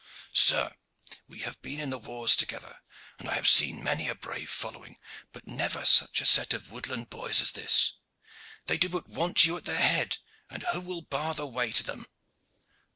Sir, 0.33 0.73
we 1.27 1.41
have 1.41 1.61
been 1.61 1.79
in 1.79 1.91
the 1.91 1.99
wars 1.99 2.35
together, 2.35 2.79
and 3.19 3.29
I 3.29 3.35
have 3.35 3.47
seen 3.47 3.83
many 3.83 4.07
a 4.09 4.15
brave 4.15 4.49
following 4.49 4.95
but 5.31 5.45
never 5.45 5.85
such 5.85 6.21
a 6.21 6.25
set 6.25 6.55
of 6.55 6.71
woodland 6.71 7.11
boys 7.11 7.39
as 7.39 7.51
this. 7.51 7.93
They 8.65 8.79
do 8.79 8.89
but 8.89 9.07
want 9.07 9.45
you 9.45 9.57
at 9.57 9.65
their 9.65 9.75
head, 9.77 10.17
and 10.49 10.63
who 10.63 10.81
will 10.81 11.03
bar 11.03 11.35
the 11.35 11.45
way 11.45 11.71
to 11.73 11.83
them!" 11.83 12.07